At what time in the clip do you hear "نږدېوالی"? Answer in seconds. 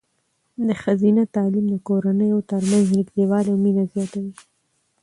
2.99-3.51